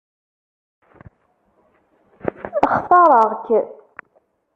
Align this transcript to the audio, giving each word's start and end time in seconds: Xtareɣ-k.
Xtareɣ-k. 2.75 3.47